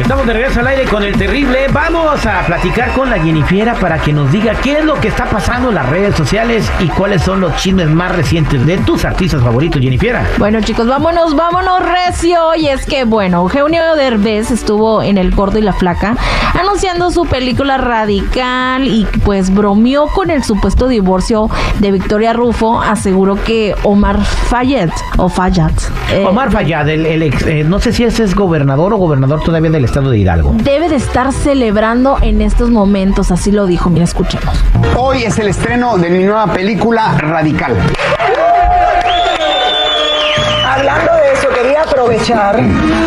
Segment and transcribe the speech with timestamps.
[0.00, 1.66] Estamos de regreso al aire con el terrible.
[1.72, 5.26] Vamos a platicar con la Jennifiera para que nos diga qué es lo que está
[5.26, 9.42] pasando en las redes sociales y cuáles son los chismes más recientes de tus artistas
[9.42, 10.26] favoritos, Jennifiera.
[10.38, 12.54] Bueno, chicos, vámonos, vámonos recio.
[12.56, 16.16] Y es que, bueno, Eugenio Derbez estuvo en El Gordo y la Flaca
[16.58, 22.80] anunciando su película Radical y pues bromeó con el supuesto divorcio de Victoria Rufo.
[22.80, 25.72] Aseguró que Omar Fayet o Fayad.
[26.12, 29.42] eh, Omar Fayad, el, el ex, eh, no sé si ese es gobernador o gobernador
[29.42, 30.52] todavía del estado de Hidalgo.
[30.62, 33.90] Debe de estar celebrando en estos momentos, así lo dijo.
[33.90, 34.54] Mira, escuchemos.
[34.96, 37.74] Hoy es el estreno de mi nueva película Radical.
[40.64, 42.60] Hablando de eso, quería aprovechar,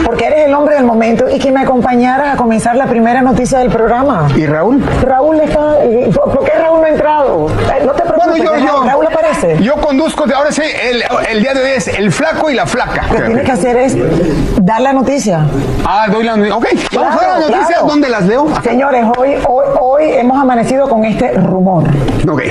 [0.05, 3.59] porque eres el hombre del momento, y que me acompañaras a comenzar la primera noticia
[3.59, 4.27] del programa.
[4.35, 4.83] ¿Y Raúl?
[5.01, 5.81] Raúl está.
[5.83, 7.47] eh, ¿Por qué Raúl no ha entrado?
[7.49, 8.83] Eh, No te preocupes, Bueno, yo, deja- yo.
[8.83, 9.07] Raúl
[9.61, 13.07] Yo conduzco, ahora sí, el, el día de hoy es el flaco y la flaca.
[13.09, 13.95] Lo que tienes que hacer es
[14.61, 15.45] dar la noticia.
[15.85, 17.67] Ah, doy la Ok, vamos a ver las noticias.
[17.67, 17.87] claro.
[17.87, 18.47] ¿Dónde las leo?
[18.63, 21.85] Señores, hoy, hoy, hoy hemos amanecido con este rumor.
[22.29, 22.41] Ok.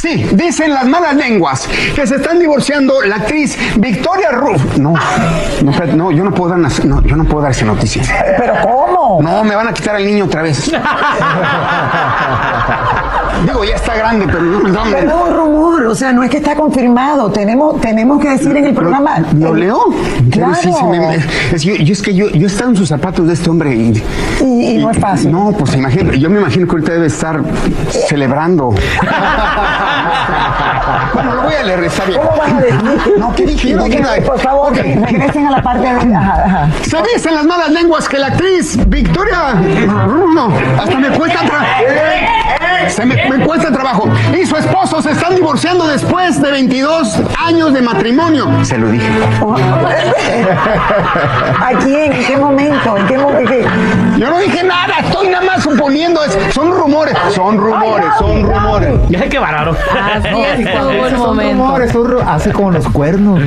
[0.00, 4.78] Sí, dicen las malas lenguas que se están divorciando la actriz Victoria Ruff.
[4.78, 4.94] No,
[5.94, 8.02] no, yo no puedo dar, no, yo no puedo dar esa noticia.
[8.38, 8.83] ¿Pero cómo?
[9.20, 10.70] No, me van a quitar al niño otra vez.
[13.46, 16.54] Digo, ya está grande, pero no, Pero un rumor, o sea, no es que está
[16.54, 17.30] confirmado.
[17.30, 19.18] Tenemos, tenemos que decir en el programa.
[19.38, 19.80] ¿Lo leo?
[20.30, 20.54] Claro.
[20.54, 21.16] Sí, sí, me-
[21.52, 23.74] es, yo, yo- es que yo, yo he estado en sus zapatos de este hombre
[23.74, 24.02] y...
[24.40, 25.30] Y, y no es fácil.
[25.32, 27.42] No, pues imagínate, yo me imagino que ahorita debe estar
[28.08, 28.70] celebrando.
[31.14, 32.20] bueno, lo voy a leer, está bien.
[32.20, 33.14] ¿Cómo vas a decir?
[33.18, 34.22] No, ¿qué.
[34.22, 36.14] Por favor, regresen a la parte de.
[36.14, 36.68] Ajá, ajá.
[36.82, 39.54] Se dicen las malas lenguas que la actriz Victoria...
[39.54, 44.08] No, hasta me cuesta tra- Se me, me cuesta trabajo.
[44.38, 48.46] Y su esposo se están divorciando después de 22 años de matrimonio.
[48.64, 49.06] Se lo dije.
[51.60, 52.12] ¿A quién?
[52.12, 52.96] ¿En qué momento?
[52.96, 53.52] ¿En qué momento?
[54.16, 56.22] Yo no dije nada, estoy nada más suponiendo.
[56.22, 58.94] es- son rumores, son rumores, son rumores.
[59.20, 59.72] Ay, qué bárbaro.
[60.14, 60.44] Así estuvo
[61.04, 61.52] el Son momento.
[61.64, 63.40] rumores, son ru- así como los cuernos.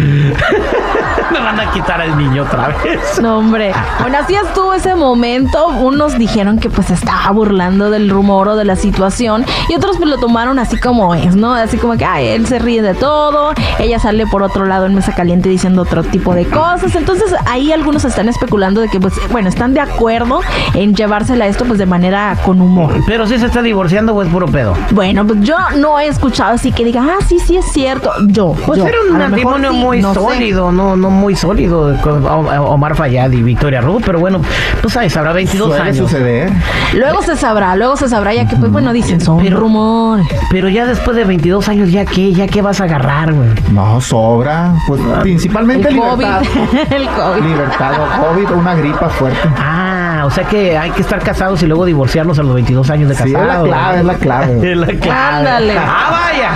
[1.31, 3.21] Me van a quitar al niño otra vez.
[3.21, 3.73] No, hombre.
[3.99, 5.67] Bueno, así estuvo ese momento.
[5.67, 10.09] Unos dijeron que pues estaba burlando del rumor o de la situación y otros pues
[10.09, 11.53] lo tomaron así como es, ¿no?
[11.53, 14.95] Así como que, ay, él se ríe de todo, ella sale por otro lado en
[14.95, 16.95] mesa caliente diciendo otro tipo de cosas.
[16.95, 20.41] Entonces ahí algunos están especulando de que pues, bueno, están de acuerdo
[20.73, 22.93] en llevársela a esto pues de manera con humor.
[23.05, 24.75] Pero si se está divorciando o es puro pedo.
[24.91, 28.11] Bueno, pues yo no he escuchado así que diga, ah, sí, sí es cierto.
[28.27, 28.55] Yo.
[28.65, 28.87] Pues yo.
[28.87, 30.13] era un mejor matrimonio sí, muy sé.
[30.13, 34.39] sólido, no, no muy sólido con Omar Fayad y Victoria Rufo, pero bueno,
[34.81, 35.97] pues sabes, habrá 22 Suele años.
[35.97, 36.49] suceder.
[36.93, 40.27] Luego se sabrá, luego se sabrá, ya que pues bueno, dicen, son Pero- rumores.
[40.51, 42.31] Pero ya después de 22 años, ¿ya qué?
[42.33, 43.49] ¿Ya qué vas a agarrar, güey?
[43.71, 44.73] No, sobra.
[44.87, 46.41] Pues principalmente El libertad.
[46.43, 46.91] COVID.
[46.93, 47.43] El COVID.
[47.43, 49.49] Libertad o COVID o una gripa fuerte.
[49.57, 53.09] Ah, o sea que hay que estar casados y luego divorciarnos a los 22 años
[53.09, 53.67] de Sí, es la casados.
[53.67, 54.71] clave, es la clave.
[54.71, 55.37] Es la clave.
[55.37, 55.73] Ándale.
[55.77, 56.51] ¡Ah, vaya!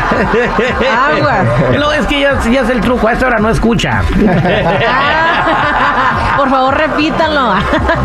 [1.18, 1.48] Aguas.
[1.80, 3.08] No, es que ya, ya es el truco.
[3.08, 4.02] A esta hora no escucha.
[4.52, 5.68] 对。
[6.38, 7.54] por favor, repítanlo.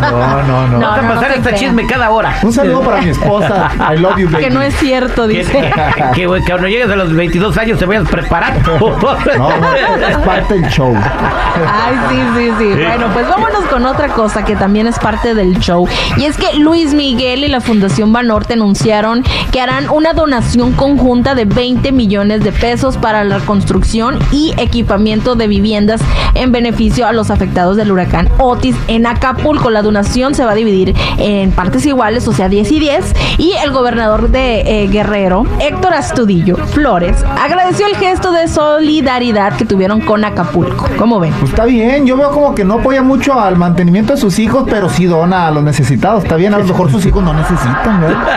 [0.01, 0.77] No, no, no.
[0.79, 1.55] No, Vamos a pasar este crean.
[1.57, 2.37] chisme cada hora.
[2.43, 3.71] Un saludo para mi esposa.
[3.93, 4.43] I love you, baby.
[4.45, 5.71] Que no es cierto, Que, dice.
[6.13, 8.77] que, güey, que cuando llegues a los 22 años te vayas preparando.
[8.79, 9.75] No, no,
[10.07, 10.95] es parte del show.
[10.95, 12.83] Ay, sí, sí, sí.
[12.83, 15.87] Bueno, pues vámonos con otra cosa que también es parte del show.
[16.17, 21.35] Y es que Luis Miguel y la Fundación Banorte anunciaron que harán una donación conjunta
[21.35, 26.01] de 20 millones de pesos para la construcción y equipamiento de viviendas
[26.33, 29.69] en beneficio a los afectados del huracán Otis en Acapulco.
[29.69, 33.13] La donación se va a dividir en partes iguales, o sea, 10 y 10.
[33.37, 39.65] Y el gobernador de eh, Guerrero, Héctor Astudillo Flores, agradeció el gesto de solidaridad que
[39.65, 40.87] tuvieron con Acapulco.
[40.97, 41.33] ¿Cómo ven?
[41.39, 44.65] Pues está bien, yo veo como que no apoya mucho al mantenimiento de sus hijos,
[44.69, 46.23] pero sí dona a los necesitados.
[46.23, 48.17] Está bien, a lo mejor sus hijos no necesitan, ¿verdad?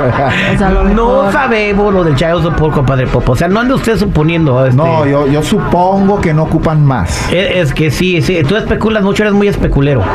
[0.00, 3.32] O sea, a lo No mejor- sabemos lo del Chayo Support, compadre Popo.
[3.32, 4.64] O sea, no ande usted suponiendo.
[4.64, 7.30] este, No, yo, yo supongo que no ocupan más.
[7.30, 8.38] Es, es que sí, sí.
[8.48, 10.02] Tú especulas mucho, eres muy especulero.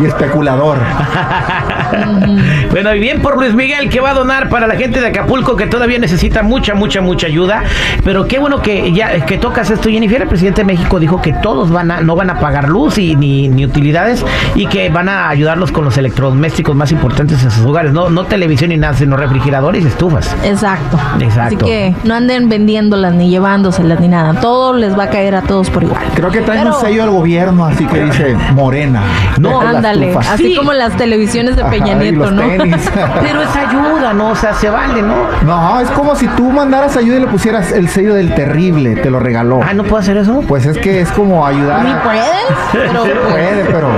[0.00, 0.78] Y especulador.
[2.70, 5.56] bueno, y bien por Luis Miguel que va a donar para la gente de Acapulco
[5.56, 7.62] que todavía necesita mucha, mucha, mucha ayuda.
[8.04, 10.22] Pero qué bueno que ya que tocas esto, Jennifer.
[10.22, 13.14] El presidente de México dijo que todos van a, no van a pagar luz y
[13.16, 17.64] ni, ni utilidades y que van a ayudarlos con los electrodomésticos más importantes en sus
[17.64, 17.92] hogares.
[17.92, 20.34] No, no televisión ni nada, sino refrigeradores y estufas.
[20.44, 20.98] Exacto.
[21.20, 21.56] Exacto.
[21.56, 24.40] Así que no anden vendiéndolas ni llevándoselas ni nada.
[24.40, 26.02] Todo les va a caer a todos por igual.
[26.14, 29.02] Creo que traen Pero- un sello del gobierno, así que dice Morena.
[29.38, 30.56] No, Ándale, así Sí.
[30.56, 32.42] como las televisiones de Ajá, Peña y Nieto, los ¿no?
[32.42, 32.90] tenis.
[33.20, 34.28] Pero es ayuda, ¿no?
[34.30, 35.14] O sea, se vale, ¿no?
[35.44, 39.10] No, es como si tú mandaras ayuda y le pusieras el sello del terrible, te
[39.10, 39.60] lo regaló.
[39.66, 40.42] Ah, ¿no puedo hacer eso?
[40.46, 41.84] Pues es que es como ayudar.
[41.84, 43.88] Ni puedes, pero Sí puede, pero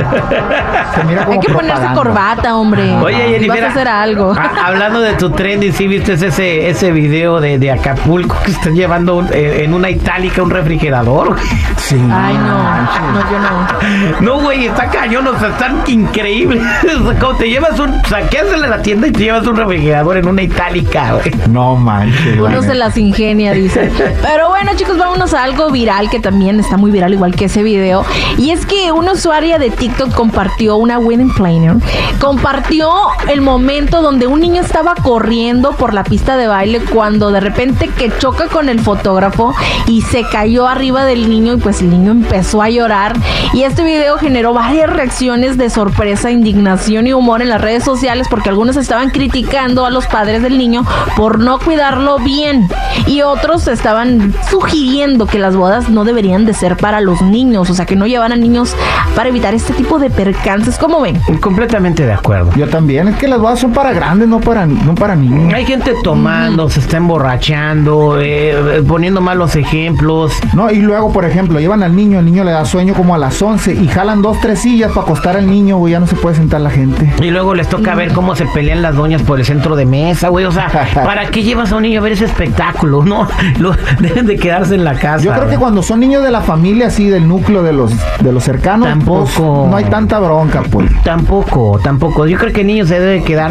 [0.94, 2.94] se mira como hay que ponerse corbata, hombre.
[2.96, 3.60] Oye, Si Jennifer.
[3.60, 4.34] vas a hacer algo.
[4.64, 9.16] hablando de tu trending, ¿sí viste ese, ese video de, de Acapulco que están llevando
[9.16, 11.36] un- eh, en una itálica un refrigerador?
[11.76, 11.96] Sí.
[12.12, 14.20] Ay, no, no, yo no.
[14.20, 16.62] No, güey, está cañón, o sea, están increíbles.
[17.20, 20.42] Como te llevas un, saqueas de la tienda y te llevas un refrigerador en una
[20.42, 21.32] itálica, güey.
[21.48, 22.38] No manches.
[22.38, 23.90] Uno se las ingenia, dice.
[24.22, 27.62] Pero bueno, chicos, vámonos a algo viral que también está muy viral, igual que ese
[27.62, 28.04] video.
[28.36, 31.76] Y es que una usuaria de TikTok compartió una wedding planner.
[32.20, 32.90] Compartió
[33.28, 37.88] el momento donde un niño estaba corriendo por la pista de baile cuando de repente
[37.88, 39.54] que choca con el fotógrafo
[39.86, 43.16] y se cayó arriba del niño y pues el niño empezó a llorar.
[43.52, 48.26] Y este video generó varias reacciones de sorpresa, indignación y humor en las redes sociales
[48.28, 50.84] porque algunos estaban criticando a los padres del niño
[51.16, 52.68] por no cuidarlo bien
[53.06, 57.74] y otros estaban sugiriendo que las bodas no deberían de ser para los niños, o
[57.74, 58.74] sea, que no llevaran niños
[59.14, 60.78] para evitar este tipo de percances.
[60.78, 61.20] ¿Cómo ven?
[61.40, 62.50] Completamente de acuerdo.
[62.56, 65.52] Yo también, es que las bodas son para grandes, no para, no para niños.
[65.54, 70.32] Hay gente tomando, se está emborrachando, eh, poniendo malos ejemplos.
[70.54, 73.18] No, y luego, por ejemplo, llevan al niño, el niño le da sueño como a
[73.18, 76.16] las 11 y jalan dos, tres sillas para acostar al niño, güey, ya no se
[76.16, 77.12] puede sentar la gente.
[77.22, 80.28] Y luego les toca ver cómo se pelean las doñas por el centro de mesa,
[80.28, 80.44] güey.
[80.44, 83.04] O sea, ¿para qué llevas a un niño a ver ese espectáculo?
[83.04, 83.28] No,
[83.58, 85.24] Lo- deben de quedarse en la casa.
[85.24, 88.32] Yo creo que cuando son niños de la familia, así, del núcleo de los, de
[88.32, 89.24] los cercanos, Tampoco.
[89.24, 89.38] pues,
[89.70, 90.90] no hay tanta bronca, pues.
[91.04, 92.26] Tampoco, tampoco.
[92.26, 93.50] Yo creo que el niño se debe quedar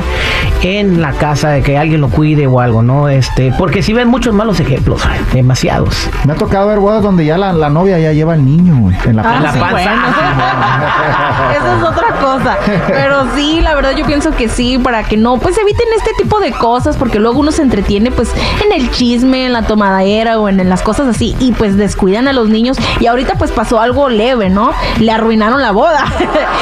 [0.63, 3.10] en la casa de que alguien lo cuide o algo, ¿no?
[3.10, 5.01] Este, porque si ven muchos malos ejemplos,
[5.33, 6.10] demasiados.
[6.25, 8.97] Me ha tocado ver bodas donde ya la, la novia ya lleva al niño, güey,
[9.06, 9.80] en la Ah, sí, panza.
[11.58, 12.57] Esa es otra cosa.
[12.88, 16.39] Pero sí, la verdad yo pienso que sí, para que no, pues eviten este tipo
[16.39, 18.31] de cosas, porque luego uno se entretiene pues
[18.66, 22.28] en el chisme, en la tomadera o en, en las cosas así, y pues descuidan
[22.28, 22.78] a los niños.
[23.00, 24.72] Y ahorita pues pasó algo leve, ¿no?
[25.00, 26.06] Le arruinaron la boda.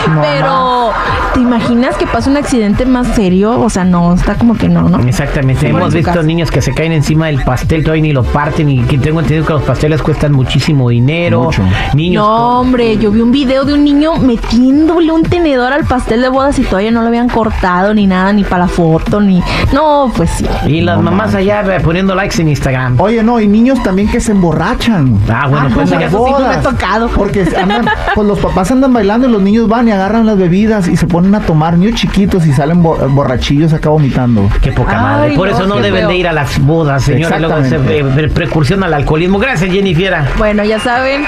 [0.06, 0.92] No, Pero,
[1.34, 3.60] ¿te imaginas que pasa un accidente más serio?
[3.60, 5.00] O sea, no, está como que no, ¿no?
[5.00, 5.68] Exactamente.
[5.68, 8.70] Hemos visto niños que se caen encima del pastel, todavía ni lo parten.
[8.70, 11.44] Y que tengo entendido que los pasteles cuestan muchísimo dinero.
[11.44, 11.64] Mucho.
[11.96, 12.24] Niños.
[12.24, 16.30] No, hombre, yo vi un video de un niño metiéndole un tenedor al pastel de
[16.30, 19.42] bodas y todavía no lo habían cortado ni nada, ni para la foto, ni...
[19.74, 20.46] No, pues sí.
[20.68, 23.00] Y las No mamás allá eh, poniendo likes en Instagram.
[23.00, 25.20] Oye, no, y niños también que se emborrachan.
[25.32, 27.10] Ah, bueno, Ah, pues no, ya- eso sí no me ha tocado.
[27.10, 30.88] Porque andan, pues los papás andan bailando y los niños van y agarran las bebidas
[30.88, 34.50] y se ponen a tomar, niños chiquitos y salen bo- borrachillos acá vomitando.
[34.62, 35.36] Qué poca Ay, madre.
[35.36, 36.10] Por no, eso no deben feo.
[36.10, 37.40] de ir a las bodas, señores.
[37.42, 39.40] Luego se eh, pre- precursión al alcoholismo.
[39.40, 40.16] Gracias, Jennifer.
[40.38, 41.24] Bueno, ya saben,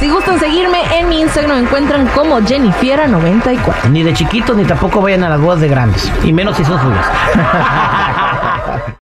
[0.00, 3.71] si gustan seguirme en mi Instagram, me encuentran como Jennifiera94.
[3.90, 6.10] Ni de chiquitos ni tampoco vayan a las bodas de grandes.
[6.24, 7.06] Y menos si son suyas.